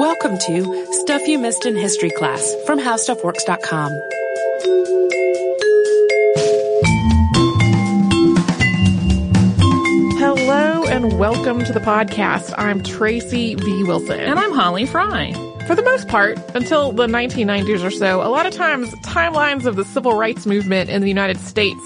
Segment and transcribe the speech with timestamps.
[0.00, 3.92] Welcome to Stuff You Missed in History Class from HowStuffWorks.com.
[10.18, 12.54] Hello and welcome to the podcast.
[12.56, 13.84] I'm Tracy V.
[13.84, 14.18] Wilson.
[14.18, 15.34] And I'm Holly Fry.
[15.66, 19.76] For the most part, until the 1990s or so, a lot of times timelines of
[19.76, 21.82] the civil rights movement in the United States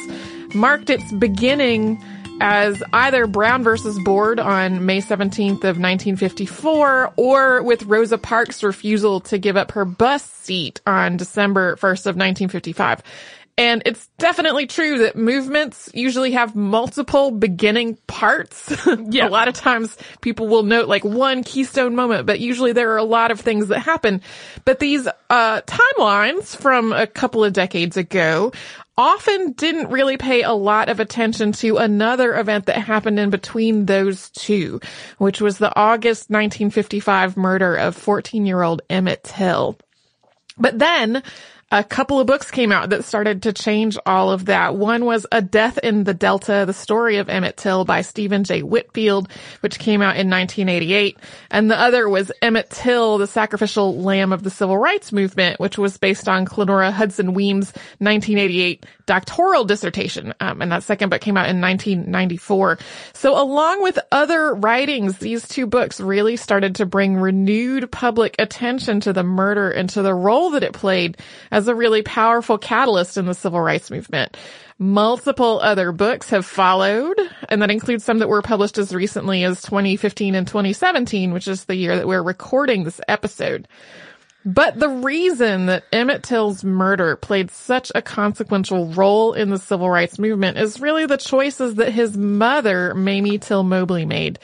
[0.54, 2.00] marked its beginning
[2.40, 9.20] as either Brown versus Board on May 17th of 1954 or with Rosa Parks' refusal
[9.20, 13.02] to give up her bus seat on December 1st of 1955.
[13.57, 18.75] And it's definitely true that movements usually have multiple beginning parts.
[19.11, 19.29] yeah.
[19.29, 22.98] a lot of times people will note like one keystone moment, but usually there are
[22.98, 24.22] a lot of things that happen.
[24.64, 28.53] But these, uh, timelines from a couple of decades ago
[28.96, 33.86] often didn't really pay a lot of attention to another event that happened in between
[33.86, 34.81] those two,
[35.19, 39.77] which was the August 1955 murder of 14 year old Emmett Till.
[40.56, 41.23] But then
[41.75, 44.77] a couple of books came out that started to change all of that.
[44.77, 48.62] One was A Death in the Delta, the story of Emmett Till by Stephen J.
[48.62, 51.19] Whitfield, which came out in 1988.
[51.50, 55.77] And the other was Emmett Till, the sacrificial lamb of the civil rights movement, which
[55.77, 60.33] was based on Clenora Hudson Weems' 1988 doctoral dissertation.
[60.41, 62.78] Um, and that second book came out in 1994.
[63.12, 69.00] So along with other writings, these two books really started to bring renewed public attention
[69.00, 71.19] to the murder and to the role that it played
[71.50, 74.37] as a really powerful catalyst in the civil rights movement.
[74.79, 77.17] Multiple other books have followed,
[77.48, 81.65] and that includes some that were published as recently as 2015 and 2017, which is
[81.65, 83.69] the year that we're recording this episode.
[84.45, 89.89] But the reason that Emmett Till's murder played such a consequential role in the civil
[89.89, 94.39] rights movement is really the choices that his mother, Mamie Till Mobley, made.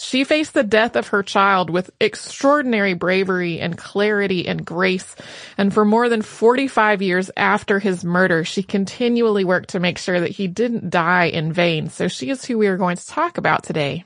[0.00, 5.14] She faced the death of her child with extraordinary bravery and clarity and grace.
[5.58, 10.18] And for more than 45 years after his murder, she continually worked to make sure
[10.18, 11.90] that he didn't die in vain.
[11.90, 14.04] So she is who we are going to talk about today.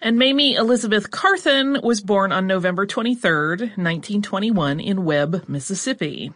[0.00, 6.32] And Mamie Elizabeth Carthen was born on November 23rd, 1921 in Webb, Mississippi.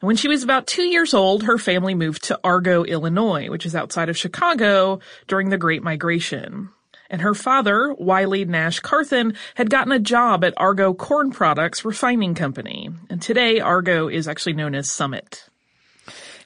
[0.00, 3.66] And when she was about two years old, her family moved to Argo, Illinois, which
[3.66, 6.70] is outside of Chicago during the Great Migration
[7.12, 12.34] and her father, Wiley Nash Carthen, had gotten a job at Argo Corn Products Refining
[12.34, 12.88] Company.
[13.10, 15.44] And today, Argo is actually known as Summit.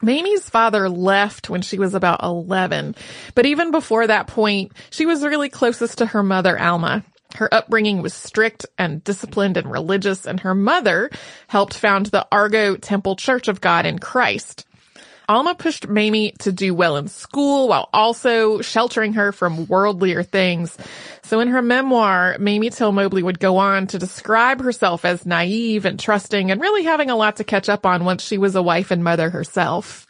[0.02, 2.96] Mamie's father left when she was about 11,
[3.34, 7.04] but even before that point, she was really closest to her mother, Alma.
[7.36, 11.10] Her upbringing was strict and disciplined and religious, and her mother
[11.46, 14.65] helped found the Argo Temple Church of God in Christ.
[15.28, 20.76] Alma pushed Mamie to do well in school while also sheltering her from worldlier things.
[21.22, 25.84] So in her memoir, Mamie Till Mobley would go on to describe herself as naive
[25.84, 28.62] and trusting and really having a lot to catch up on once she was a
[28.62, 30.06] wife and mother herself.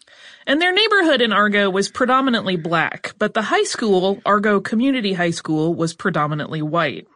[0.47, 5.31] And their neighborhood in Argo was predominantly black, but the high school, Argo Community High
[5.31, 7.09] School, was predominantly white.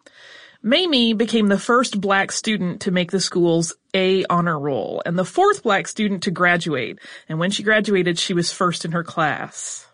[0.62, 5.25] Mamie became the first black student to make the school's A honor roll and the
[5.25, 6.98] fourth black student to graduate.
[7.28, 9.87] And when she graduated, she was first in her class.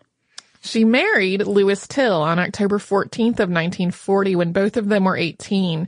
[0.61, 5.87] She married Lewis Till on October 14th of 1940 when both of them were 18.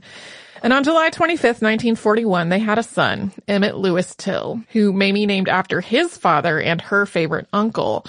[0.62, 5.48] And on July 25th, 1941, they had a son, Emmett Lewis Till, who Mamie named
[5.48, 8.06] after his father and her favorite uncle.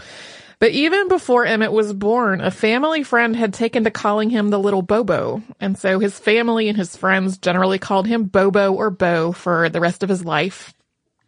[0.62, 4.60] But even before Emmett was born, a family friend had taken to calling him the
[4.60, 5.42] little Bobo.
[5.60, 9.80] And so his family and his friends generally called him Bobo or Bo for the
[9.80, 10.76] rest of his life.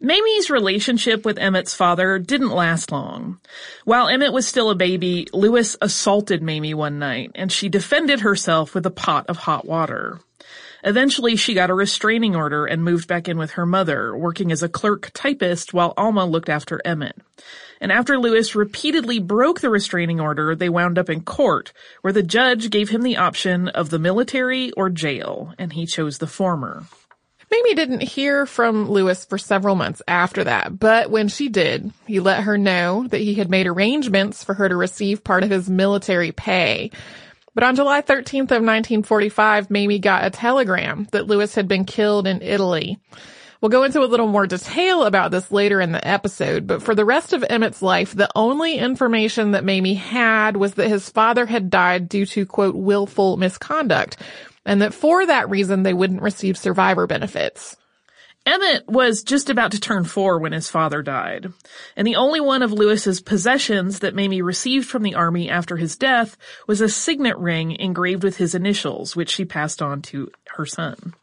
[0.00, 3.40] Mamie's relationship with Emmett's father didn't last long.
[3.84, 8.72] While Emmett was still a baby, Lewis assaulted Mamie one night, and she defended herself
[8.72, 10.20] with a pot of hot water.
[10.86, 14.62] Eventually, she got a restraining order and moved back in with her mother, working as
[14.62, 17.16] a clerk typist while Alma looked after Emmett.
[17.80, 21.72] And after Lewis repeatedly broke the restraining order, they wound up in court,
[22.02, 26.18] where the judge gave him the option of the military or jail, and he chose
[26.18, 26.84] the former.
[27.50, 32.20] Mamie didn't hear from Lewis for several months after that, but when she did, he
[32.20, 35.70] let her know that he had made arrangements for her to receive part of his
[35.70, 36.90] military pay.
[37.54, 42.26] But on July 13th of 1945, Mamie got a telegram that Lewis had been killed
[42.26, 42.98] in Italy.
[43.60, 46.94] We'll go into a little more detail about this later in the episode, but for
[46.94, 51.46] the rest of Emmett's life, the only information that Mamie had was that his father
[51.46, 54.18] had died due to quote, willful misconduct,
[54.66, 57.76] and that for that reason they wouldn't receive survivor benefits.
[58.46, 61.50] Emmett was just about to turn four when his father died,
[61.96, 65.96] and the only one of Lewis's possessions that Mamie received from the army after his
[65.96, 66.36] death
[66.66, 71.14] was a signet ring engraved with his initials, which she passed on to her son.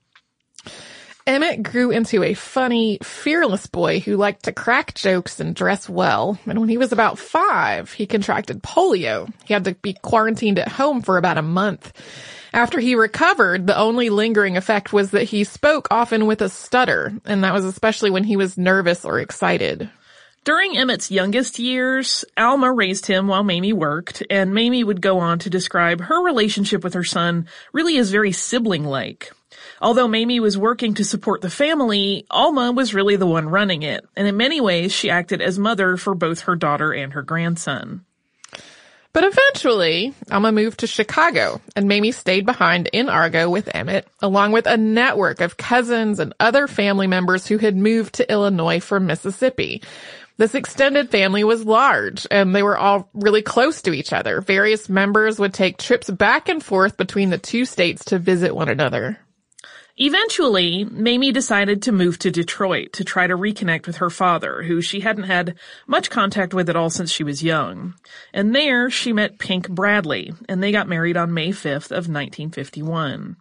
[1.28, 6.40] Emmett grew into a funny, fearless boy who liked to crack jokes and dress well.
[6.48, 9.32] And when he was about five, he contracted polio.
[9.46, 11.94] He had to be quarantined at home for about a month.
[12.54, 17.14] After he recovered, the only lingering effect was that he spoke often with a stutter,
[17.26, 19.90] and that was especially when he was nervous or excited.
[20.44, 25.40] During Emmett's youngest years, Alma raised him while Mamie worked, and Mamie would go on
[25.40, 29.32] to describe her relationship with her son really as very sibling-like.
[29.82, 34.04] Although Mamie was working to support the family, Alma was really the one running it,
[34.18, 38.04] and in many ways she acted as mother for both her daughter and her grandson.
[39.14, 44.54] But eventually, Alma moved to Chicago, and Mamie stayed behind in Argo with Emmett, along
[44.54, 49.08] with a network of cousins and other family members who had moved to Illinois from
[49.08, 49.82] Mississippi.
[50.38, 54.42] This extended family was large and they were all really close to each other.
[54.42, 58.70] Various members would take trips back and forth between the two states to visit one
[58.70, 59.20] another.
[59.98, 64.82] Eventually, Mamie decided to move to Detroit to try to reconnect with her father, who
[64.82, 65.56] she hadn't had
[65.86, 67.94] much contact with at all since she was young.
[68.34, 73.36] And there she met Pink Bradley, and they got married on May 5th of 1951.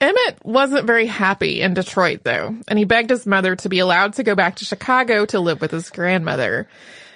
[0.00, 4.14] Emmett wasn't very happy in Detroit though, and he begged his mother to be allowed
[4.14, 6.68] to go back to Chicago to live with his grandmother.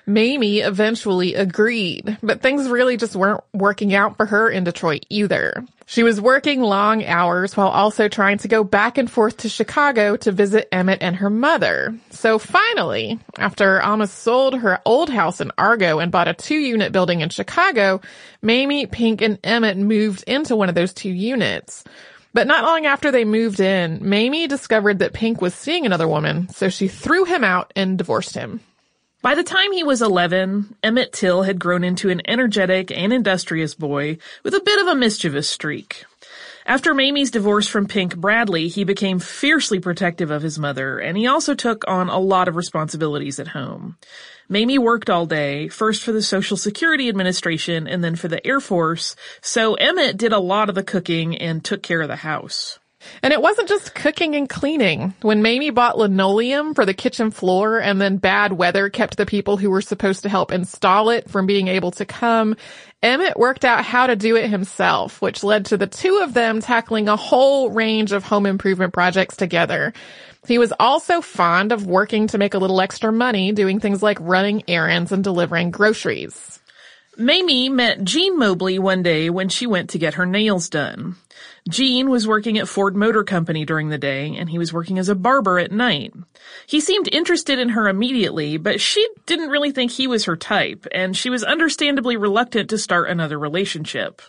[0.07, 5.65] Mamie eventually agreed, but things really just weren't working out for her in Detroit either.
[5.87, 10.17] She was working long hours while also trying to go back and forth to Chicago
[10.17, 11.95] to visit Emmett and her mother.
[12.11, 16.93] So finally, after Alma sold her old house in Argo and bought a two unit
[16.93, 18.01] building in Chicago,
[18.41, 21.85] Mamie, Pink, and Emmett moved into one of those two units.
[22.33, 26.49] But not long after they moved in, Mamie discovered that Pink was seeing another woman,
[26.49, 28.61] so she threw him out and divorced him.
[29.25, 33.75] By the time he was 11, Emmett Till had grown into an energetic and industrious
[33.75, 36.05] boy with a bit of a mischievous streak.
[36.67, 41.27] After Mamie's divorce from Pink Bradley, he became fiercely protective of his mother, and he
[41.27, 43.97] also took on a lot of responsibilities at home.
[44.51, 48.61] Mamie worked all day, first for the Social Security Administration and then for the Air
[48.61, 52.79] Force, so Emmett did a lot of the cooking and took care of the house.
[53.23, 55.15] And it wasn't just cooking and cleaning.
[55.23, 59.57] When Mamie bought linoleum for the kitchen floor and then bad weather kept the people
[59.57, 62.57] who were supposed to help install it from being able to come,
[63.03, 66.61] Emmett worked out how to do it himself, which led to the two of them
[66.61, 69.93] tackling a whole range of home improvement projects together.
[70.47, 74.19] He was also fond of working to make a little extra money doing things like
[74.21, 76.61] running errands and delivering groceries.
[77.17, 81.17] Mamie met Gene Mobley one day when she went to get her nails done.
[81.69, 85.09] Gene was working at Ford Motor Company during the day and he was working as
[85.09, 86.13] a barber at night.
[86.67, 90.87] He seemed interested in her immediately, but she didn't really think he was her type
[90.93, 94.21] and she was understandably reluctant to start another relationship.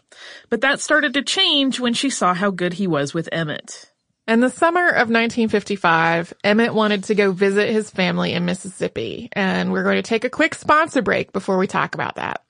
[0.49, 3.91] But that started to change when she saw how good he was with Emmett.
[4.27, 9.71] In the summer of 1955, Emmett wanted to go visit his family in Mississippi, and
[9.71, 12.44] we're going to take a quick sponsor break before we talk about that.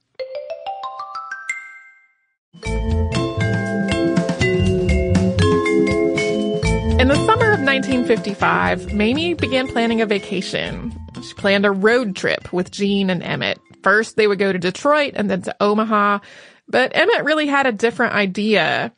[6.97, 10.93] In the summer of 1955, Mamie began planning a vacation.
[11.21, 13.59] She planned a road trip with Gene and Emmett.
[13.83, 16.19] First, they would go to Detroit and then to Omaha,
[16.67, 18.91] but Emmett really had a different idea.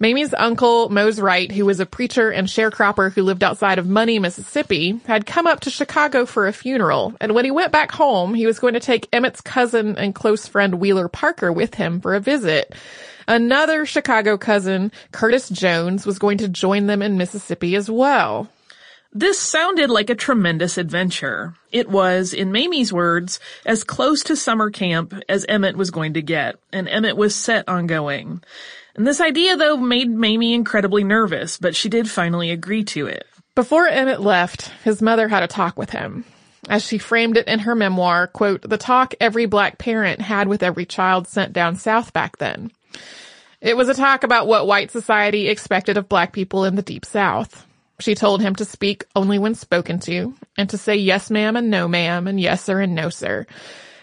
[0.00, 4.20] Mamie's uncle, Mose Wright, who was a preacher and sharecropper who lived outside of Money,
[4.20, 7.14] Mississippi, had come up to Chicago for a funeral.
[7.20, 10.46] And when he went back home, he was going to take Emmett's cousin and close
[10.46, 12.72] friend Wheeler Parker with him for a visit.
[13.26, 18.48] Another Chicago cousin, Curtis Jones, was going to join them in Mississippi as well.
[19.12, 21.54] This sounded like a tremendous adventure.
[21.72, 26.22] It was, in Mamie's words, as close to summer camp as Emmett was going to
[26.22, 28.42] get, and Emmett was set on going.
[28.94, 33.26] And this idea, though, made Mamie incredibly nervous, but she did finally agree to it.
[33.54, 36.24] Before Emmett left, his mother had a talk with him.
[36.68, 40.62] As she framed it in her memoir, quote, the talk every black parent had with
[40.62, 42.72] every child sent down south back then.
[43.62, 47.06] It was a talk about what white society expected of black people in the deep
[47.06, 47.64] south.
[48.00, 51.70] She told him to speak only when spoken to, and to say yes ma'am and
[51.70, 53.46] no ma'am, and yes sir and no sir.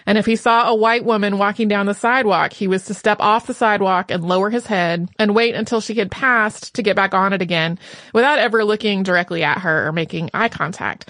[0.05, 3.17] And if he saw a white woman walking down the sidewalk, he was to step
[3.19, 6.95] off the sidewalk and lower his head and wait until she had passed to get
[6.95, 7.79] back on it again
[8.13, 11.09] without ever looking directly at her or making eye contact.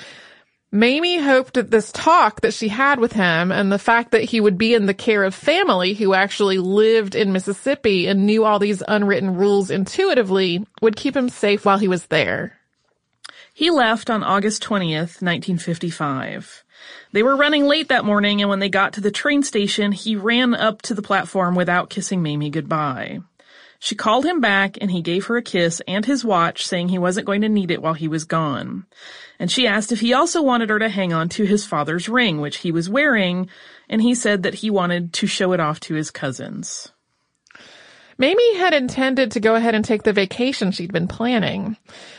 [0.71, 4.41] Mamie hoped that this talk that she had with him and the fact that he
[4.41, 8.59] would be in the care of family who actually lived in Mississippi and knew all
[8.59, 12.54] these unwritten rules intuitively would keep him safe while he was there.
[13.57, 16.65] He left on August 20th, 1955.
[17.13, 20.17] They were running late that morning, and when they got to the train station, he
[20.17, 23.21] ran up to the platform without kissing Mamie goodbye.
[23.79, 26.97] She called him back and he gave her a kiss and his watch saying he
[26.97, 28.88] wasn't going to need it while he was gone.
[29.39, 32.41] And she asked if he also wanted her to hang on to his father's ring,
[32.41, 33.47] which he was wearing,
[33.88, 36.91] and he said that he wanted to show it off to his cousins.
[38.17, 41.75] Mamie had intended to go ahead and take the vacation she'd been planning,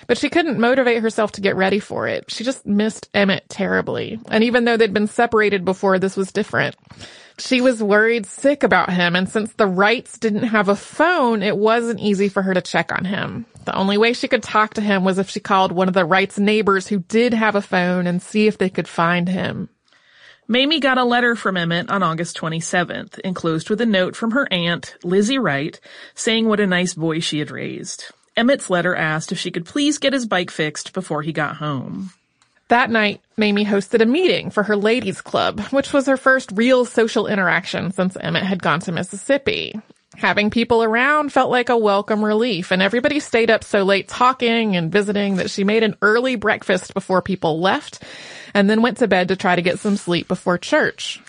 [0.07, 2.31] but she couldn't motivate herself to get ready for it.
[2.31, 4.21] She just missed Emmett terribly.
[4.31, 6.77] And even though they'd been separated before, this was different.
[7.39, 11.57] She was worried sick about him, and since the Wrights didn't have a phone, it
[11.57, 13.47] wasn't easy for her to check on him.
[13.65, 16.05] The only way she could talk to him was if she called one of the
[16.05, 19.69] Wrights' neighbors who did have a phone and see if they could find him.
[20.49, 24.47] Mamie got a letter from Emmett on August 27th, enclosed with a note from her
[24.53, 25.81] aunt, Lizzie Wright,
[26.15, 28.13] saying what a nice boy she had raised.
[28.37, 32.11] Emmett's letter asked if she could please get his bike fixed before he got home.
[32.69, 36.85] That night, Mamie hosted a meeting for her ladies club, which was her first real
[36.85, 39.75] social interaction since Emmett had gone to Mississippi.
[40.15, 44.77] Having people around felt like a welcome relief, and everybody stayed up so late talking
[44.77, 48.01] and visiting that she made an early breakfast before people left
[48.57, 51.21] and then went to bed to try to get some sleep before church.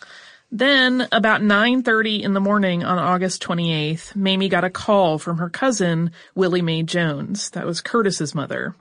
[0.50, 5.50] Then, about 9.30 in the morning on August 28th, Mamie got a call from her
[5.50, 7.50] cousin, Willie Mae Jones.
[7.50, 8.76] That was Curtis's mother.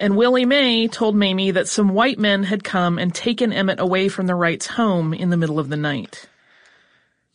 [0.00, 4.08] And Willie Mae told Mamie that some white men had come and taken Emmett away
[4.08, 6.26] from the Wrights' home in the middle of the night.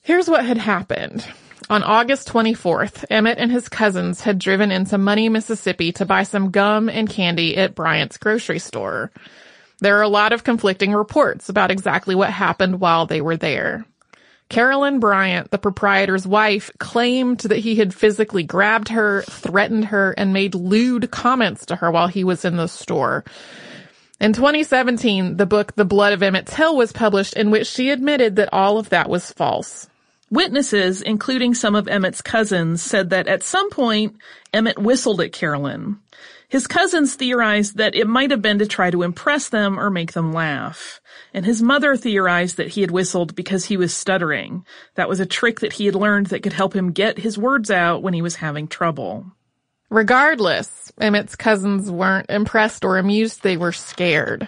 [0.02, 1.26] Here's what had happened.
[1.70, 6.52] On August 24th, Emmett and his cousins had driven into Money, Mississippi to buy some
[6.52, 9.12] gum and candy at Bryant's grocery store.
[9.82, 13.86] There are a lot of conflicting reports about exactly what happened while they were there.
[14.50, 20.34] Carolyn Bryant, the proprietor's wife, claimed that he had physically grabbed her, threatened her, and
[20.34, 23.24] made lewd comments to her while he was in the store.
[24.20, 28.36] In 2017, the book The Blood of Emmett Till was published in which she admitted
[28.36, 29.88] that all of that was false.
[30.32, 34.18] Witnesses, including some of Emmett's cousins, said that at some point,
[34.52, 36.00] Emmett whistled at Carolyn.
[36.50, 40.14] His cousins theorized that it might have been to try to impress them or make
[40.14, 41.00] them laugh.
[41.32, 44.66] And his mother theorized that he had whistled because he was stuttering.
[44.96, 47.70] That was a trick that he had learned that could help him get his words
[47.70, 49.28] out when he was having trouble.
[49.92, 54.48] Regardless, Emmett's cousins weren't impressed or amused, they were scared.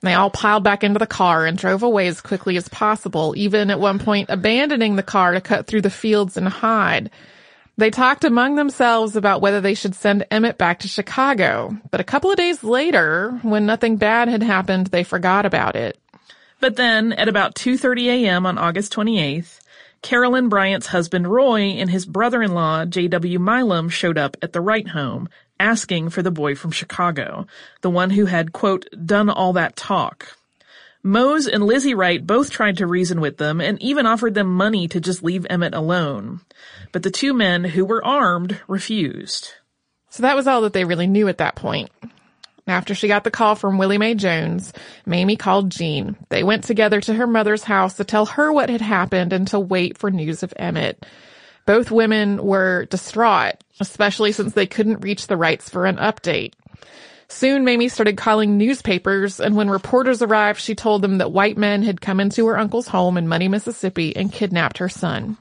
[0.00, 3.70] They all piled back into the car and drove away as quickly as possible, even
[3.70, 7.10] at one point abandoning the car to cut through the fields and hide.
[7.76, 12.04] They talked among themselves about whether they should send Emmett back to Chicago, but a
[12.04, 15.98] couple of days later, when nothing bad had happened, they forgot about it.
[16.60, 18.46] But then, at about 2.30 a.m.
[18.46, 19.58] on August 28th,
[20.02, 23.38] Carolyn Bryant's husband Roy and his brother-in-law J.W.
[23.40, 25.28] Milam showed up at the Wright home,
[25.58, 27.46] asking for the boy from Chicago,
[27.80, 30.36] the one who had, quote, done all that talk.
[31.06, 34.88] Mose and Lizzie Wright both tried to reason with them and even offered them money
[34.88, 36.40] to just leave Emmett alone.
[36.92, 39.50] But the two men, who were armed, refused.
[40.08, 41.90] So that was all that they really knew at that point.
[42.66, 44.72] After she got the call from Willie Mae Jones,
[45.04, 46.16] Mamie called Gene.
[46.30, 49.60] They went together to her mother's house to tell her what had happened and to
[49.60, 51.04] wait for news of Emmett.
[51.66, 56.54] Both women were distraught, especially since they couldn't reach the Wrights for an update.
[57.34, 61.82] Soon Mamie started calling newspapers, and when reporters arrived, she told them that white men
[61.82, 65.36] had come into her uncle's home in Money, Mississippi and kidnapped her son.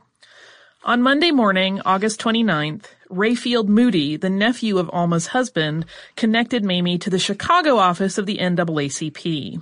[0.84, 5.86] On Monday morning, August 29th, Rayfield Mooty, the nephew of Alma's husband,
[6.16, 9.62] connected Mamie to the Chicago office of the NAACP.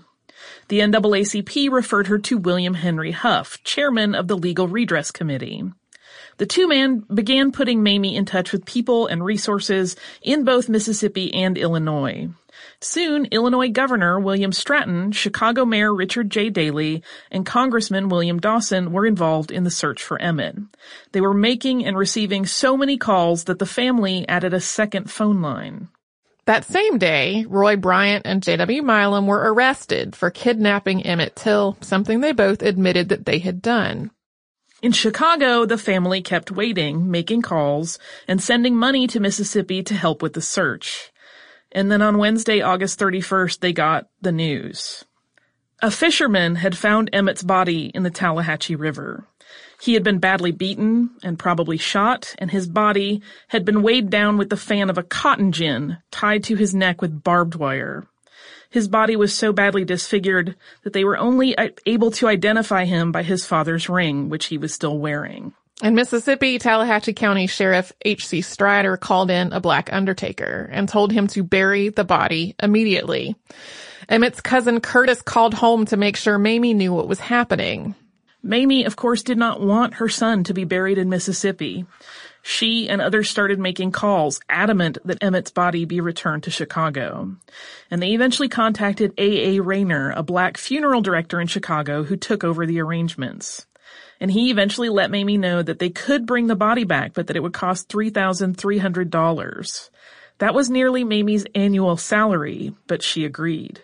[0.69, 5.65] The NAACP referred her to William Henry Huff, chairman of the Legal Redress Committee.
[6.41, 11.31] The two men began putting Mamie in touch with people and resources in both Mississippi
[11.35, 12.29] and Illinois.
[12.79, 16.49] Soon, Illinois Governor William Stratton, Chicago Mayor Richard J.
[16.49, 20.55] Daley, and Congressman William Dawson were involved in the search for Emmett.
[21.11, 25.43] They were making and receiving so many calls that the family added a second phone
[25.43, 25.89] line.
[26.45, 28.81] That same day, Roy Bryant and J.W.
[28.81, 34.09] Milam were arrested for kidnapping Emmett Till, something they both admitted that they had done.
[34.81, 40.23] In Chicago, the family kept waiting, making calls, and sending money to Mississippi to help
[40.23, 41.11] with the search.
[41.71, 45.05] And then on Wednesday, August 31st, they got the news.
[45.83, 49.27] A fisherman had found Emmett's body in the Tallahatchie River.
[49.79, 54.37] He had been badly beaten and probably shot, and his body had been weighed down
[54.37, 58.07] with the fan of a cotton gin tied to his neck with barbed wire.
[58.71, 63.11] His body was so badly disfigured that they were only uh, able to identify him
[63.11, 65.53] by his father's ring, which he was still wearing.
[65.83, 68.41] In Mississippi, Tallahatchie County Sheriff H.C.
[68.41, 73.35] Strider called in a black undertaker and told him to bury the body immediately.
[74.07, 77.95] Emmett's cousin Curtis called home to make sure Mamie knew what was happening.
[78.41, 81.85] Mamie, of course, did not want her son to be buried in Mississippi.
[82.41, 87.35] She and others started making calls, adamant that Emmett's body be returned to Chicago.
[87.89, 89.57] And they eventually contacted A.
[89.57, 89.61] A.
[89.61, 93.65] Rayner, a black funeral director in Chicago who took over the arrangements.
[94.19, 97.35] And he eventually let Mamie know that they could bring the body back, but that
[97.35, 99.89] it would cost $3,300.
[100.37, 103.83] That was nearly Mamie's annual salary, but she agreed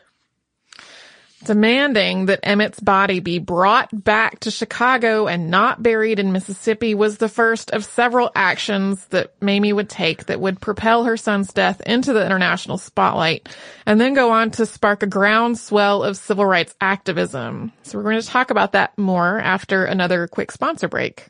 [1.44, 7.18] demanding that Emmett's body be brought back to Chicago and not buried in Mississippi was
[7.18, 11.82] the first of several actions that Mamie would take that would propel her son's death
[11.82, 13.48] into the international spotlight
[13.86, 17.72] and then go on to spark a groundswell of civil rights activism.
[17.84, 21.28] So we're going to talk about that more after another quick sponsor break.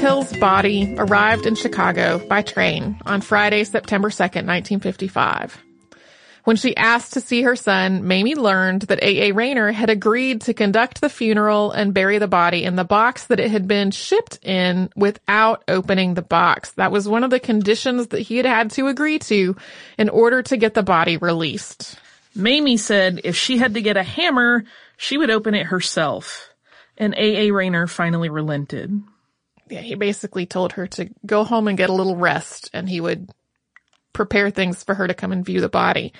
[0.00, 5.60] Till's body arrived in Chicago by train on Friday, September 2nd, 1955.
[6.44, 9.32] When she asked to see her son, Mamie learned that A.A.
[9.32, 13.40] Rayner had agreed to conduct the funeral and bury the body in the box that
[13.40, 16.70] it had been shipped in without opening the box.
[16.74, 19.56] That was one of the conditions that he had had to agree to
[19.98, 21.98] in order to get the body released.
[22.36, 24.62] Mamie said if she had to get a hammer,
[24.96, 26.54] she would open it herself.
[26.96, 27.50] And A.A.
[27.50, 29.02] Rayner finally relented
[29.70, 33.00] yeah, he basically told her to go home and get a little rest and he
[33.00, 33.30] would
[34.12, 36.12] prepare things for her to come and view the body.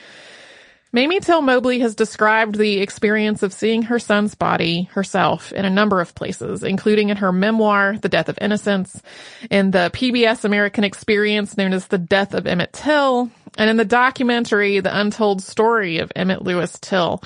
[0.91, 5.71] Mamie Till Mobley has described the experience of seeing her son's body herself in a
[5.71, 9.03] number of places, including in her memoir, The Death of Innocence,
[9.51, 13.85] in the PBS American experience known as The Death of Emmett Till, and in the
[13.85, 17.23] documentary, The Untold Story of Emmett Lewis Till.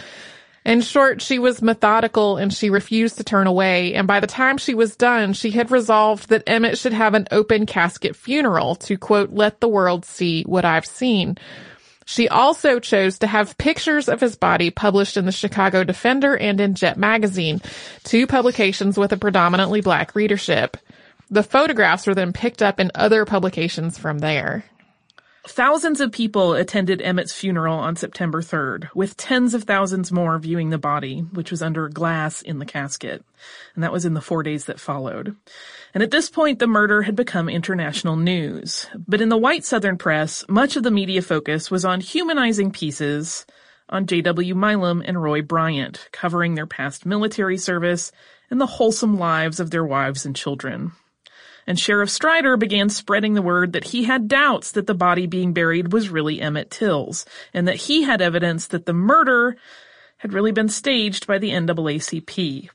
[0.65, 3.95] In short, she was methodical and she refused to turn away.
[3.95, 7.27] And by the time she was done, she had resolved that Emmett should have an
[7.33, 11.37] open casket funeral to quote, let the world see what I've seen.
[12.05, 16.61] She also chose to have pictures of his body published in the Chicago Defender and
[16.61, 17.61] in Jet magazine,
[18.05, 20.77] two publications with a predominantly black readership.
[21.31, 24.65] The photographs were then picked up in other publications from there.
[25.49, 30.71] Thousands of people attended Emmett's funeral on September 3rd, with tens of thousands more viewing
[30.71, 33.25] the body, which was under glass in the casket.
[33.75, 35.35] And that was in the four days that followed.
[35.95, 38.87] And at this point, the murder had become international news.
[38.95, 43.45] But in the white Southern press, much of the media focus was on humanizing pieces
[43.89, 44.55] on J.W.
[44.55, 48.13] Milam and Roy Bryant, covering their past military service
[48.49, 50.93] and the wholesome lives of their wives and children
[51.67, 55.53] and Sheriff Strider began spreading the word that he had doubts that the body being
[55.53, 59.57] buried was really Emmett Till's, and that he had evidence that the murder
[60.19, 62.69] had really been staged by the NAACP.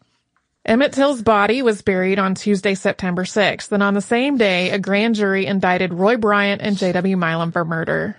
[0.65, 4.79] Emmett Till's body was buried on Tuesday, September 6th, and on the same day, a
[4.79, 7.15] grand jury indicted Roy Bryant and J.W.
[7.15, 8.17] Milam for murder.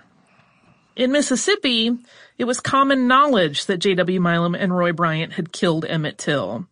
[0.95, 1.95] In Mississippi,
[2.39, 4.19] it was common knowledge that J.W.
[4.19, 6.67] Milam and Roy Bryant had killed Emmett Till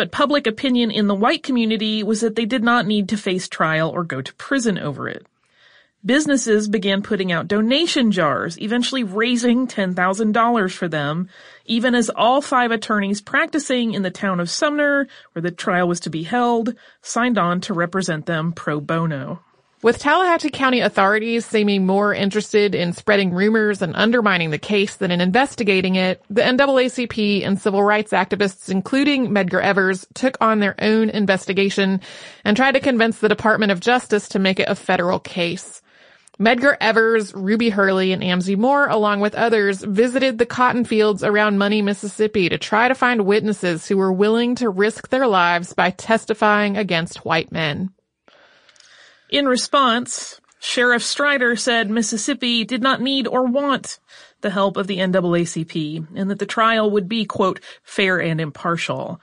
[0.00, 3.46] but public opinion in the white community was that they did not need to face
[3.46, 5.26] trial or go to prison over it.
[6.02, 11.28] Businesses began putting out donation jars, eventually raising $10,000 for them,
[11.66, 16.00] even as all five attorneys practicing in the town of Sumner, where the trial was
[16.00, 19.42] to be held, signed on to represent them pro bono.
[19.82, 25.10] With Tallahatchie County authorities seeming more interested in spreading rumors and undermining the case than
[25.10, 30.74] in investigating it, the NAACP and civil rights activists, including Medgar Evers, took on their
[30.82, 32.02] own investigation
[32.44, 35.80] and tried to convince the Department of Justice to make it a federal case.
[36.38, 41.56] Medgar Evers, Ruby Hurley, and Amzie Moore, along with others, visited the cotton fields around
[41.56, 45.88] Money, Mississippi to try to find witnesses who were willing to risk their lives by
[45.88, 47.90] testifying against white men.
[49.30, 54.00] In response, Sheriff Strider said Mississippi did not need or want
[54.40, 59.20] the help of the NAACP and that the trial would be, quote, fair and impartial.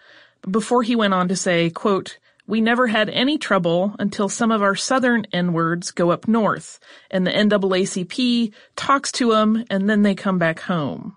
[0.49, 4.61] Before he went on to say, quote, we never had any trouble until some of
[4.61, 6.79] our southern N-words go up north
[7.11, 11.16] and the NAACP talks to them and then they come back home.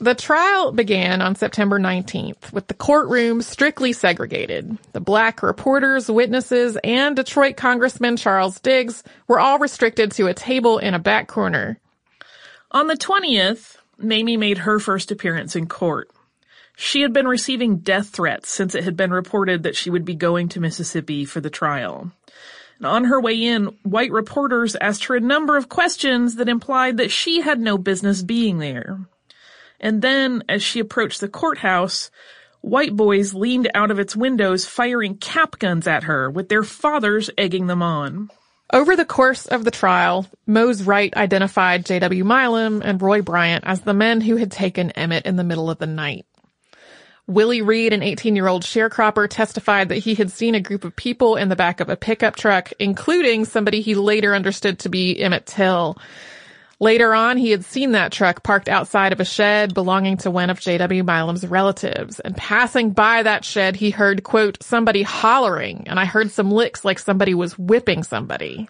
[0.00, 4.76] The trial began on September 19th with the courtroom strictly segregated.
[4.92, 10.78] The black reporters, witnesses, and Detroit Congressman Charles Diggs were all restricted to a table
[10.78, 11.78] in a back corner.
[12.72, 16.10] On the 20th, Mamie made her first appearance in court.
[16.74, 20.16] She had been receiving death threats since it had been reported that she would be
[20.16, 22.10] going to Mississippi for the trial.
[22.78, 26.96] And on her way in, white reporters asked her a number of questions that implied
[26.96, 28.98] that she had no business being there.
[29.80, 32.10] And then, as she approached the courthouse,
[32.60, 37.30] white boys leaned out of its windows firing cap guns at her, with their fathers
[37.36, 38.30] egging them on.
[38.72, 42.24] Over the course of the trial, Mose Wright identified J.W.
[42.24, 45.78] Milam and Roy Bryant as the men who had taken Emmett in the middle of
[45.78, 46.26] the night.
[47.26, 50.96] Willie Reed, an 18 year old sharecropper, testified that he had seen a group of
[50.96, 55.20] people in the back of a pickup truck, including somebody he later understood to be
[55.20, 55.96] Emmett Till.
[56.80, 60.50] Later on, he had seen that truck parked outside of a shed belonging to one
[60.50, 61.04] of J.W.
[61.04, 62.20] Milam's relatives.
[62.20, 66.84] And passing by that shed, he heard, quote, somebody hollering, and I heard some licks
[66.84, 68.68] like somebody was whipping somebody.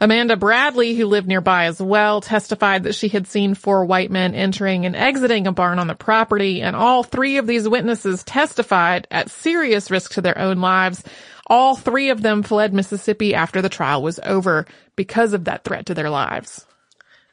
[0.00, 4.32] Amanda Bradley, who lived nearby as well, testified that she had seen four white men
[4.32, 9.08] entering and exiting a barn on the property, and all three of these witnesses testified
[9.10, 11.02] at serious risk to their own lives.
[11.48, 15.86] All three of them fled Mississippi after the trial was over because of that threat
[15.86, 16.64] to their lives.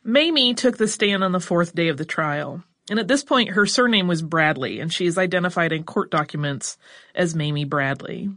[0.08, 2.64] Mamie took the stand on the fourth day of the trial.
[2.92, 6.78] And at this point, her surname was Bradley, and she is identified in court documents
[7.16, 8.30] as Mamie Bradley.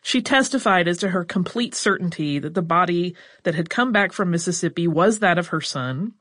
[0.00, 4.30] She testified as to her complete certainty that the body that had come back from
[4.30, 6.14] Mississippi was that of her son.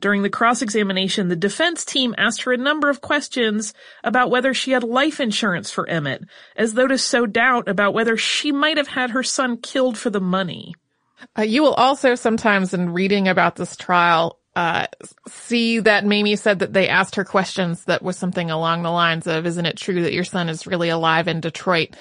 [0.00, 3.72] During the cross-examination, the defense team asked her a number of questions
[4.04, 6.24] about whether she had life insurance for Emmett,
[6.54, 10.10] as though to sow doubt about whether she might have had her son killed for
[10.10, 10.74] the money.
[11.38, 14.86] Uh, you will also sometimes in reading about this trial, uh,
[15.28, 19.26] see that Mamie said that they asked her questions that was something along the lines
[19.26, 21.94] of, isn't it true that your son is really alive in Detroit?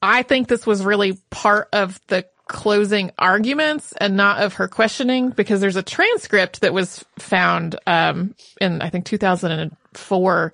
[0.00, 5.30] I think this was really part of the closing arguments and not of her questioning
[5.30, 10.52] because there's a transcript that was found um, in I think 2004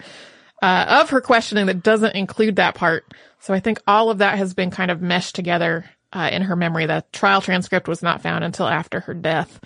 [0.62, 3.04] uh, of her questioning that doesn't include that part.
[3.40, 6.56] So I think all of that has been kind of meshed together uh, in her
[6.56, 6.86] memory.
[6.86, 9.60] The trial transcript was not found until after her death.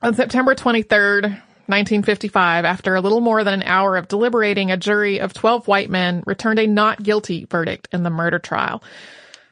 [0.00, 5.20] On September 23rd, 1955, after a little more than an hour of deliberating, a jury
[5.20, 8.82] of 12 white men returned a not guilty verdict in the murder trial.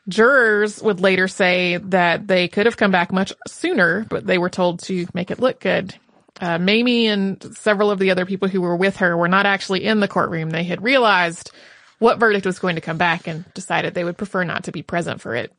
[0.08, 4.48] Jurors would later say that they could have come back much sooner, but they were
[4.48, 5.94] told to make it look good.
[6.40, 9.84] Uh, Mamie and several of the other people who were with her were not actually
[9.84, 10.50] in the courtroom.
[10.50, 11.50] They had realized
[11.98, 14.82] what verdict was going to come back and decided they would prefer not to be
[14.82, 15.52] present for it.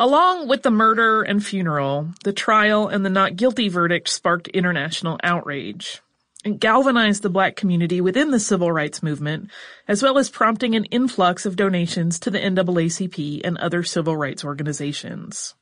[0.00, 5.18] Along with the murder and funeral, the trial and the not guilty verdict sparked international
[5.24, 6.00] outrage
[6.44, 9.50] and galvanized the black community within the civil rights movement,
[9.88, 14.44] as well as prompting an influx of donations to the NAACP and other civil rights
[14.44, 15.54] organizations.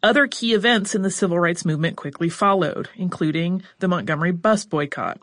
[0.00, 5.20] Other key events in the civil rights movement quickly followed, including the Montgomery bus boycott.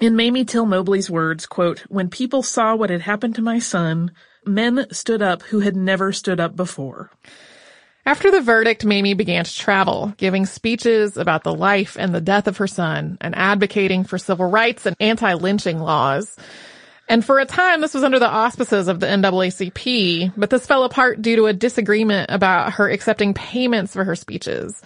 [0.00, 4.12] In Mamie Till Mobley's words, quote, when people saw what had happened to my son,
[4.46, 7.10] men stood up who had never stood up before.
[8.04, 12.48] After the verdict, Mamie began to travel, giving speeches about the life and the death
[12.48, 16.36] of her son and advocating for civil rights and anti-lynching laws.
[17.08, 20.82] And for a time, this was under the auspices of the NAACP, but this fell
[20.82, 24.82] apart due to a disagreement about her accepting payments for her speeches.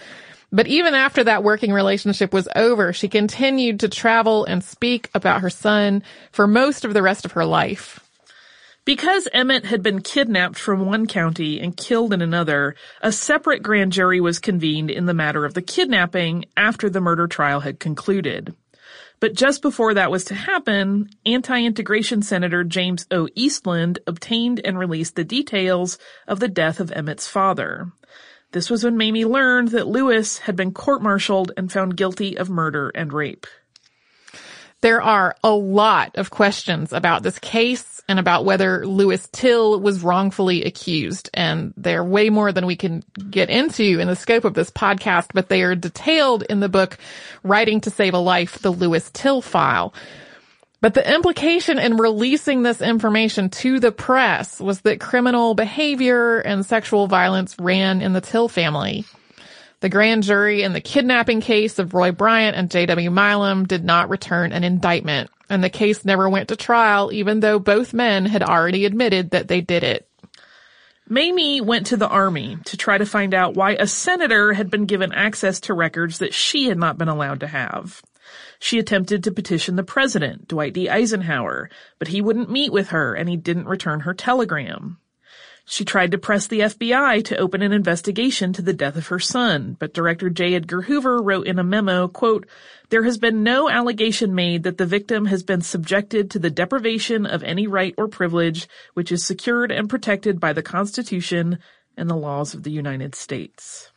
[0.52, 5.40] But even after that working relationship was over, she continued to travel and speak about
[5.40, 6.02] her son
[6.32, 8.00] for most of the rest of her life.
[8.86, 13.90] Because Emmett had been kidnapped from one county and killed in another, a separate grand
[13.90, 18.54] jury was convened in the matter of the kidnapping after the murder trial had concluded.
[19.18, 23.28] But just before that was to happen, anti-integration Senator James O.
[23.34, 27.90] Eastland obtained and released the details of the death of Emmett's father.
[28.52, 32.90] This was when Mamie learned that Lewis had been court-martialed and found guilty of murder
[32.94, 33.48] and rape.
[34.80, 40.02] There are a lot of questions about this case and about whether Lewis Till was
[40.02, 41.28] wrongfully accused.
[41.34, 45.28] And they're way more than we can get into in the scope of this podcast,
[45.34, 46.98] but they are detailed in the book
[47.42, 49.92] Writing to Save a Life, the Lewis Till file.
[50.80, 56.64] But the implication in releasing this information to the press was that criminal behavior and
[56.64, 59.04] sexual violence ran in the Till family.
[59.80, 63.10] The grand jury in the kidnapping case of Roy Bryant and J.W.
[63.10, 67.58] Milam did not return an indictment and the case never went to trial even though
[67.58, 70.08] both men had already admitted that they did it.
[71.08, 74.86] Mamie went to the army to try to find out why a senator had been
[74.86, 78.02] given access to records that she had not been allowed to have.
[78.58, 80.88] She attempted to petition the president, Dwight D.
[80.88, 84.98] Eisenhower, but he wouldn't meet with her and he didn't return her telegram.
[85.68, 89.18] She tried to press the FBI to open an investigation to the death of her
[89.18, 90.54] son, but Director J.
[90.54, 92.46] Edgar Hoover wrote in a memo, quote,
[92.90, 97.26] there has been no allegation made that the victim has been subjected to the deprivation
[97.26, 101.58] of any right or privilege which is secured and protected by the Constitution
[101.96, 103.90] and the laws of the United States.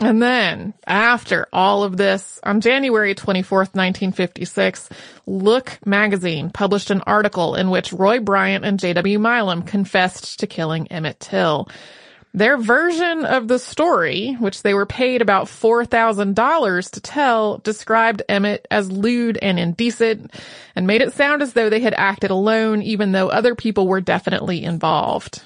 [0.00, 4.88] And then, after all of this, on January 24th, 1956,
[5.26, 9.18] Look magazine published an article in which Roy Bryant and J.W.
[9.18, 11.68] Milam confessed to killing Emmett Till.
[12.34, 18.66] Their version of the story, which they were paid about $4,000 to tell, described Emmett
[18.70, 20.32] as lewd and indecent
[20.74, 24.00] and made it sound as though they had acted alone, even though other people were
[24.00, 25.42] definitely involved.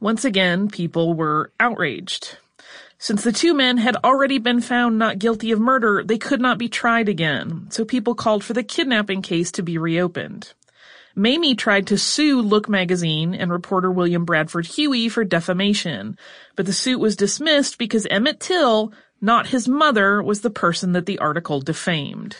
[0.00, 2.38] Once again, people were outraged.
[3.00, 6.58] Since the two men had already been found not guilty of murder, they could not
[6.58, 10.52] be tried again, so people called for the kidnapping case to be reopened.
[11.14, 16.18] Mamie tried to sue Look magazine and reporter William Bradford Huie for defamation,
[16.56, 21.06] but the suit was dismissed because Emmett Till, not his mother, was the person that
[21.06, 22.36] the article defamed.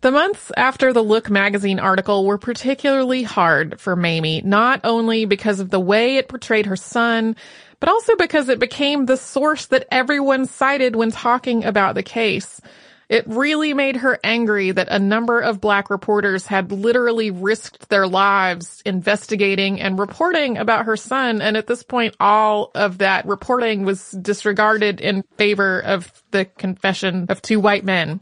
[0.00, 5.58] The months after the Look magazine article were particularly hard for Mamie, not only because
[5.58, 7.34] of the way it portrayed her son,
[7.80, 12.60] but also because it became the source that everyone cited when talking about the case.
[13.08, 18.06] It really made her angry that a number of black reporters had literally risked their
[18.06, 21.40] lives investigating and reporting about her son.
[21.40, 27.26] And at this point, all of that reporting was disregarded in favor of the confession
[27.30, 28.20] of two white men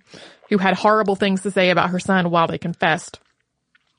[0.50, 3.18] who had horrible things to say about her son while they confessed.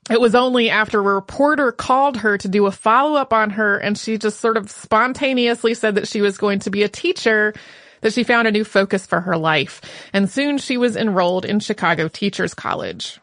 [0.10, 3.78] It was only after a reporter called her to do a follow up on her
[3.78, 7.54] and she just sort of spontaneously said that she was going to be a teacher
[8.02, 9.82] that she found a new focus for her life,
[10.14, 13.20] and soon she was enrolled in Chicago Teachers College.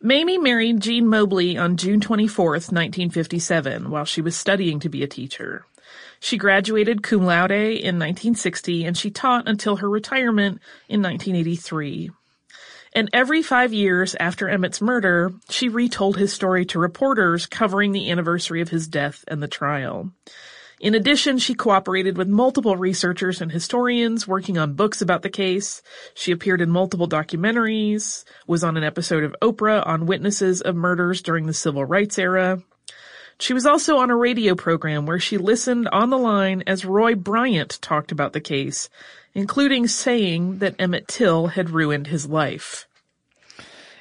[0.00, 5.08] Mamie married Gene Mobley on June 24th, 1957, while she was studying to be a
[5.08, 5.64] teacher.
[6.20, 12.10] She graduated cum laude in 1960 and she taught until her retirement in 1983.
[12.92, 18.10] And every five years after Emmett's murder, she retold his story to reporters covering the
[18.10, 20.12] anniversary of his death and the trial.
[20.80, 25.82] In addition, she cooperated with multiple researchers and historians working on books about the case.
[26.14, 31.20] She appeared in multiple documentaries, was on an episode of Oprah on witnesses of murders
[31.20, 32.62] during the civil rights era.
[33.40, 37.14] She was also on a radio program where she listened on the line as Roy
[37.14, 38.88] Bryant talked about the case,
[39.34, 42.86] including saying that Emmett Till had ruined his life.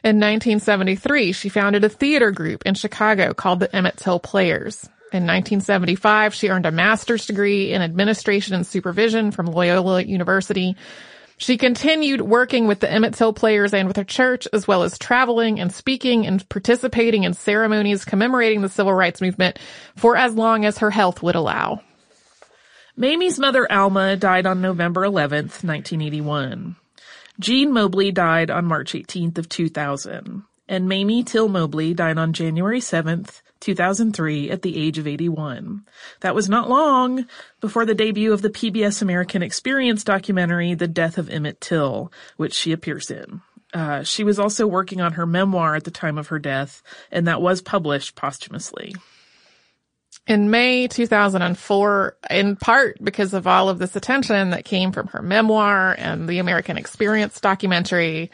[0.04, 4.84] In 1973, she founded a theater group in Chicago called the Emmett Till Players.
[5.14, 10.76] In 1975, she earned a master's degree in administration and supervision from Loyola University.
[11.38, 14.98] She continued working with the Emmett Till players and with her church, as well as
[14.98, 19.60] traveling and speaking and participating in ceremonies commemorating the civil rights movement
[19.96, 21.82] for as long as her health would allow.
[23.00, 26.76] Mamie's mother Alma died on November 11th, 1981.
[27.40, 32.80] Gene Mobley died on March 18th of 2000, and Mamie Till Mobley died on January
[32.80, 35.86] 7th, 2003 at the age of 81.
[36.22, 37.28] That was not long
[37.62, 42.56] before the debut of the PBS American Experience documentary, The Death of Emmett Till, which
[42.56, 43.42] she appears in.
[43.76, 46.82] Uh, she was also working on her memoir at the time of her death,
[47.12, 48.96] and that was published posthumously.
[50.28, 55.22] In May 2004, in part because of all of this attention that came from her
[55.22, 58.30] memoir and the American Experience documentary,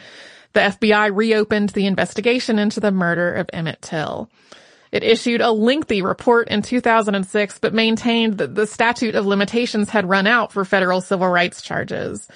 [0.54, 4.28] the FBI reopened the investigation into the murder of Emmett Till.
[4.92, 10.10] It issued a lengthy report in 2006, but maintained that the statute of limitations had
[10.10, 12.28] run out for federal civil rights charges.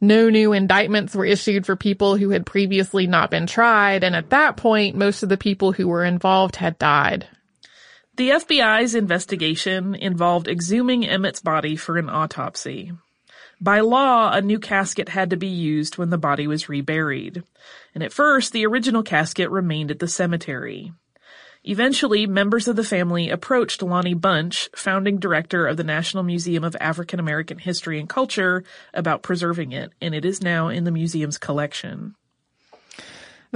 [0.00, 4.30] No new indictments were issued for people who had previously not been tried, and at
[4.30, 7.26] that point, most of the people who were involved had died.
[8.16, 12.92] The FBI's investigation involved exhuming Emmett's body for an autopsy.
[13.60, 17.42] By law, a new casket had to be used when the body was reburied.
[17.94, 20.94] And at first, the original casket remained at the cemetery.
[21.62, 26.74] Eventually, members of the family approached Lonnie Bunch, founding director of the National Museum of
[26.80, 31.36] African American History and Culture, about preserving it, and it is now in the museum's
[31.36, 32.14] collection.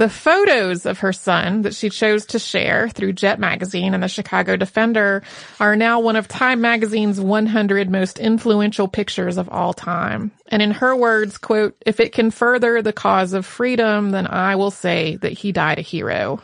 [0.01, 4.07] The photos of her son that she chose to share through Jet Magazine and the
[4.07, 5.21] Chicago Defender
[5.59, 10.31] are now one of Time Magazine's 100 most influential pictures of all time.
[10.47, 14.55] And in her words, quote, if it can further the cause of freedom, then I
[14.55, 16.41] will say that he died a hero.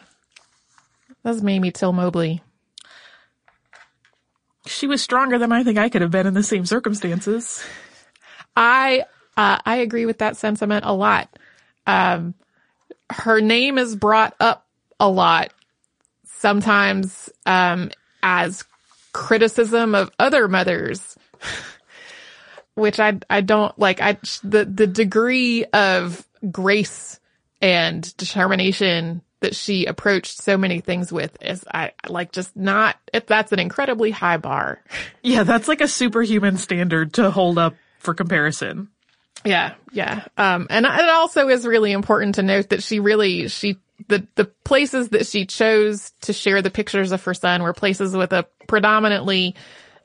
[1.24, 2.43] That's Mamie Till Mobley.
[4.67, 7.65] She was stronger than I think I could have been in the same circumstances.
[8.56, 11.36] I uh, I agree with that sentiment a lot.
[11.88, 12.36] Um,
[13.10, 14.65] her name is brought up
[15.00, 15.54] a lot,
[16.26, 17.91] sometimes um,
[18.22, 18.63] as
[19.13, 21.17] criticism of other mothers,
[22.76, 24.02] which I I don't like.
[24.02, 27.20] I the the degree of grace
[27.62, 33.28] and determination that she approached so many things with is I like just not if
[33.28, 34.82] that's an incredibly high bar.
[35.24, 38.88] Yeah, that's like a superhuman standard to hold up for comparison.
[39.47, 40.25] Yeah, yeah.
[40.38, 44.45] Um and it also is really important to note that she really she the the
[44.45, 48.45] places that she chose to share the pictures of her son were places with a
[48.67, 49.55] predominantly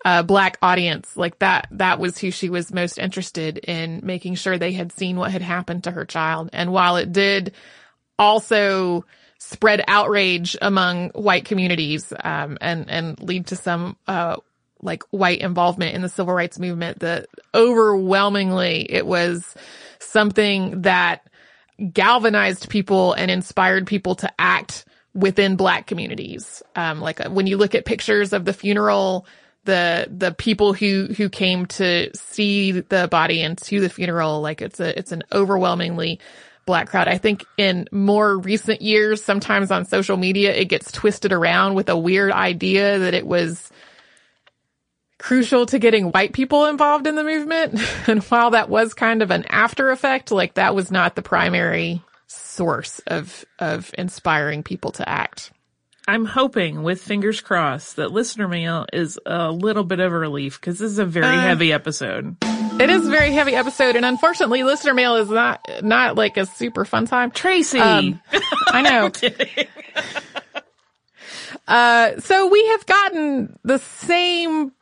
[0.04, 1.16] uh, black audience.
[1.16, 5.16] Like that, that was who she was most interested in making sure they had seen
[5.16, 6.50] what had happened to her child.
[6.52, 7.54] And while it did
[8.18, 9.04] also
[9.38, 14.36] spread outrage among white communities, um, and, and lead to some, uh,
[14.82, 19.54] like white involvement in the civil rights movement, that overwhelmingly it was
[19.98, 21.26] something that
[21.92, 26.62] galvanized people and inspired people to act within black communities.
[26.74, 29.26] Um, like uh, when you look at pictures of the funeral,
[29.64, 34.62] the, the people who, who came to see the body and to the funeral, like
[34.62, 36.18] it's a, it's an overwhelmingly
[36.66, 37.08] black crowd.
[37.08, 41.88] I think in more recent years, sometimes on social media, it gets twisted around with
[41.88, 43.70] a weird idea that it was
[45.22, 47.80] crucial to getting white people involved in the movement.
[48.08, 52.02] and while that was kind of an after effect, like that was not the primary
[52.26, 55.52] source of, of inspiring people to act.
[56.08, 60.60] I'm hoping with fingers crossed that listener mail is a little bit of a relief
[60.60, 62.36] because this is a very uh, heavy episode.
[62.42, 66.46] It is a very heavy episode, and unfortunately, listener mail is not not like a
[66.46, 67.30] super fun time.
[67.30, 68.20] Tracy, um,
[68.66, 69.12] I know.
[71.68, 74.72] uh, so we have gotten the same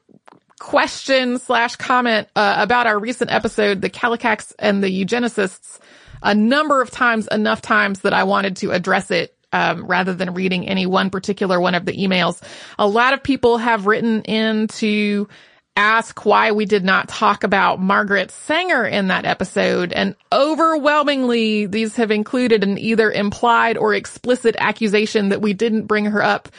[0.60, 5.80] question slash comment uh, about our recent episode, the Kallikaks and the eugenicists,
[6.22, 10.34] a number of times, enough times that I wanted to address it um, rather than
[10.34, 12.40] reading any one particular one of the emails.
[12.78, 15.28] A lot of people have written in to
[15.76, 19.94] ask why we did not talk about Margaret Sanger in that episode.
[19.94, 26.04] And overwhelmingly, these have included an either implied or explicit accusation that we didn't bring
[26.04, 26.50] her up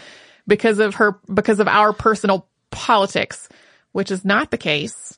[0.47, 3.47] because of her, because of our personal politics,
[3.91, 5.17] which is not the case.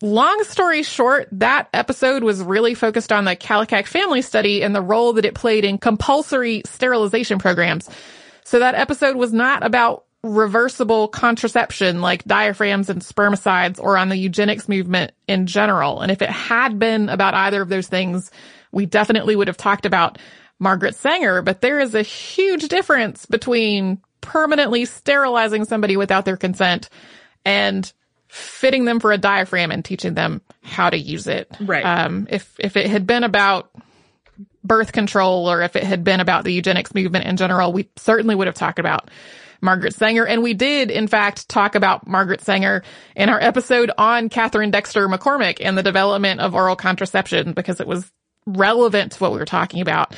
[0.00, 4.82] Long story short, that episode was really focused on the Kallikak family study and the
[4.82, 7.88] role that it played in compulsory sterilization programs.
[8.44, 14.16] So that episode was not about reversible contraception like diaphragms and spermicides or on the
[14.16, 16.00] eugenics movement in general.
[16.00, 18.30] And if it had been about either of those things,
[18.70, 20.18] we definitely would have talked about
[20.58, 26.88] Margaret Sanger, but there is a huge difference between permanently sterilizing somebody without their consent
[27.44, 27.92] and
[28.32, 31.54] fitting them for a diaphragm and teaching them how to use it.
[31.60, 31.84] Right.
[31.84, 33.70] Um, if, if it had been about
[34.64, 38.34] birth control or if it had been about the eugenics movement in general, we certainly
[38.34, 39.10] would have talked about
[39.60, 40.26] Margaret Sanger.
[40.26, 42.82] And we did, in fact, talk about Margaret Sanger
[43.14, 47.86] in our episode on Katharine Dexter McCormick and the development of oral contraception because it
[47.86, 48.10] was
[48.46, 50.16] relevant to what we were talking about.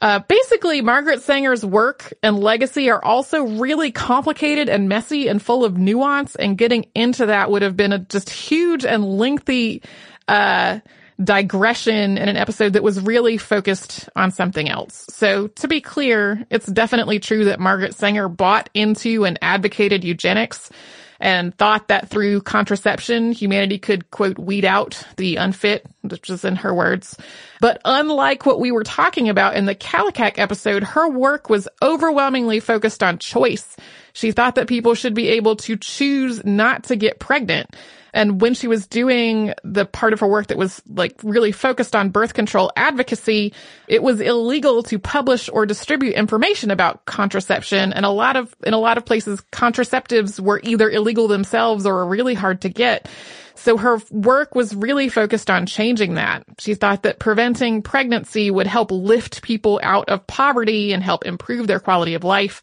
[0.00, 5.64] Uh, basically, Margaret Sanger's work and legacy are also really complicated and messy and full
[5.64, 9.82] of nuance, and getting into that would have been a just huge and lengthy
[10.28, 10.80] uh,
[11.22, 15.06] digression in an episode that was really focused on something else.
[15.10, 20.70] So to be clear, it's definitely true that Margaret Sanger bought into and advocated eugenics
[21.20, 26.56] and thought that through contraception, humanity could, quote, weed out the unfit, which is in
[26.56, 27.16] her words.
[27.60, 32.60] But unlike what we were talking about in the Kallikak episode, her work was overwhelmingly
[32.60, 33.76] focused on choice.
[34.12, 37.74] She thought that people should be able to choose not to get pregnant.
[38.14, 41.96] And when she was doing the part of her work that was like really focused
[41.96, 43.52] on birth control advocacy,
[43.88, 47.92] it was illegal to publish or distribute information about contraception.
[47.92, 52.06] And a lot of, in a lot of places, contraceptives were either illegal themselves or
[52.06, 53.08] really hard to get.
[53.56, 56.44] So her work was really focused on changing that.
[56.58, 61.66] She thought that preventing pregnancy would help lift people out of poverty and help improve
[61.66, 62.62] their quality of life.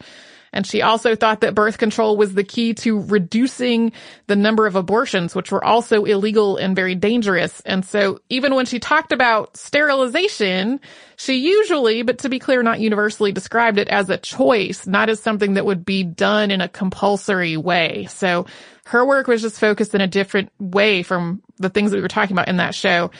[0.54, 3.94] And she also thought that birth control was the key to reducing
[4.28, 7.62] the number of abortions, which were also illegal and very dangerous.
[7.62, 10.82] And so even when she talked about sterilization,
[11.16, 15.22] she usually, but to be clear, not universally described it as a choice, not as
[15.22, 18.08] something that would be done in a compulsory way.
[18.10, 18.46] So
[18.86, 22.10] her work was just focused in a different way from the things that we were
[22.10, 23.12] talking about in that show.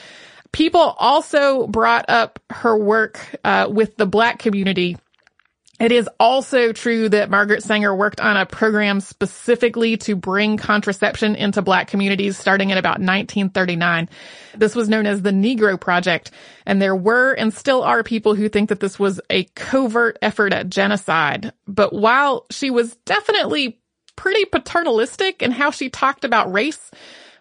[0.52, 4.98] People also brought up her work uh, with the black community
[5.82, 11.34] it is also true that Margaret Sanger worked on a program specifically to bring contraception
[11.34, 14.08] into black communities starting in about 1939.
[14.56, 16.30] This was known as the Negro Project,
[16.66, 20.52] and there were and still are people who think that this was a covert effort
[20.52, 21.52] at genocide.
[21.66, 23.80] But while she was definitely
[24.14, 26.92] pretty paternalistic in how she talked about race,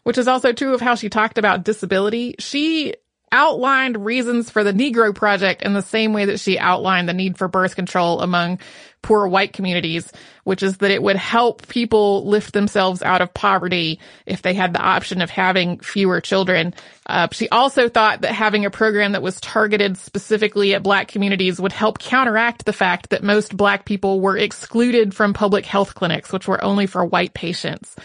[0.01, 2.95] which is also true of how she talked about disability, she
[3.31, 7.37] outlined reasons for the Negro Project in the same way that she outlined the need
[7.37, 8.59] for birth control among
[9.01, 10.11] poor white communities,
[10.43, 14.73] which is that it would help people lift themselves out of poverty if they had
[14.73, 16.73] the option of having fewer children.
[17.07, 21.59] Uh, she also thought that having a program that was targeted specifically at black communities
[21.59, 26.31] would help counteract the fact that most black people were excluded from public health clinics,
[26.31, 27.95] which were only for white patients.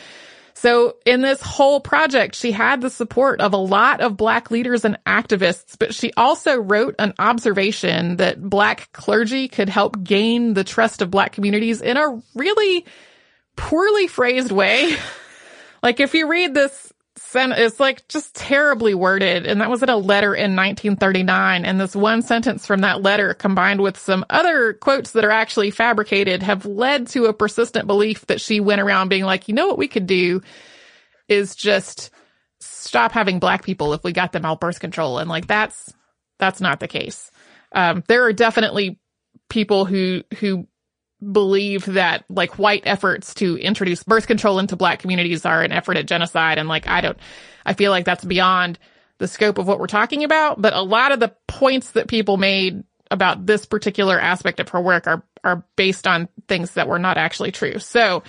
[0.67, 4.85] So in this whole project, she had the support of a lot of black leaders
[4.85, 10.65] and activists, but she also wrote an observation that black clergy could help gain the
[10.65, 12.85] trust of black communities in a really
[13.55, 14.97] poorly phrased way.
[15.85, 16.93] like if you read this
[17.37, 19.47] it's like just terribly worded.
[19.47, 21.65] And that was in a letter in 1939.
[21.65, 25.71] And this one sentence from that letter combined with some other quotes that are actually
[25.71, 29.67] fabricated have led to a persistent belief that she went around being like, you know
[29.69, 30.43] what we could do
[31.29, 32.11] is just
[32.61, 35.19] stop having black people if we got them out birth control.
[35.19, 35.93] And like that's,
[36.39, 37.31] that's not the case.
[37.73, 38.99] Um, there are definitely
[39.49, 40.67] people who, who
[41.21, 45.97] believe that like white efforts to introduce birth control into black communities are an effort
[45.97, 46.59] at genocide.
[46.59, 47.19] And like, I don't,
[47.65, 48.79] I feel like that's beyond
[49.19, 50.61] the scope of what we're talking about.
[50.61, 54.81] But a lot of the points that people made about this particular aspect of her
[54.81, 57.79] work are, are based on things that were not actually true.
[57.79, 58.23] So,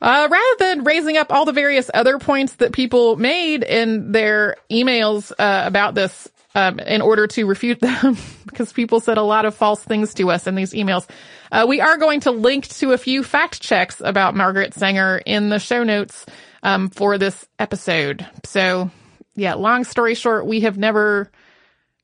[0.00, 4.56] uh, rather than raising up all the various other points that people made in their
[4.68, 9.44] emails uh, about this um, in order to refute them, because people said a lot
[9.44, 11.08] of false things to us in these emails,
[11.50, 15.48] uh, we are going to link to a few fact checks about Margaret Sanger in
[15.48, 16.26] the show notes
[16.62, 18.26] um, for this episode.
[18.44, 18.90] So,
[19.34, 21.30] yeah, long story short, we have never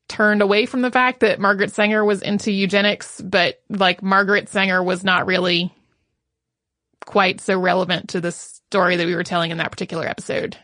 [0.07, 4.83] turned away from the fact that Margaret Sanger was into eugenics, but like Margaret Sanger
[4.83, 5.71] was not really
[7.05, 10.57] quite so relevant to the story that we were telling in that particular episode.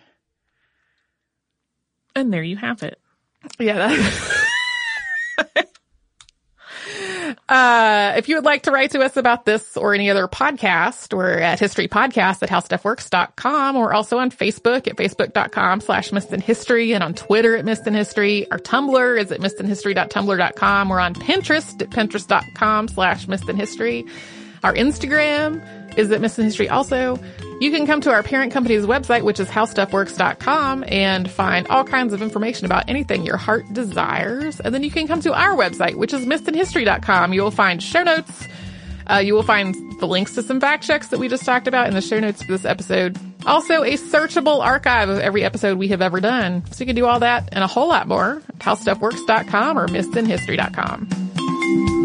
[2.15, 2.99] And there you have it.
[3.59, 4.11] Yeah.
[7.47, 11.13] Uh, if you would like to write to us about this or any other podcast,
[11.15, 13.75] we're at historypodcast at howstuffworks.com.
[13.75, 18.49] We're also on Facebook at facebook.com slash History and on Twitter at History.
[18.51, 20.89] Our Tumblr is at missedinhistory.tumblr.com.
[20.89, 24.05] We're on Pinterest at pinterest.com slash History.
[24.63, 27.19] Our Instagram is It Missed in History also.
[27.59, 32.13] You can come to our parent company's website, which is howstuffworks.com and find all kinds
[32.13, 34.59] of information about anything your heart desires.
[34.59, 37.33] And then you can come to our website, which is missedinhistory.com.
[37.33, 38.45] You will find show notes.
[39.07, 41.87] Uh, you will find the links to some fact checks that we just talked about
[41.87, 43.17] in the show notes for this episode.
[43.45, 46.65] Also, a searchable archive of every episode we have ever done.
[46.71, 52.04] So you can do all that and a whole lot more at howstuffworks.com or missedinhistory.com.